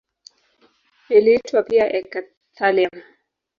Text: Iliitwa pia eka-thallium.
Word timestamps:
Iliitwa 1.17 1.63
pia 1.63 1.85
eka-thallium. 1.99 2.95